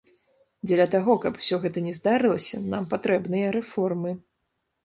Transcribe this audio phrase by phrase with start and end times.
[0.69, 4.19] Дзеля таго, каб усё гэта не здарылася, нам патрэбныя рэформы.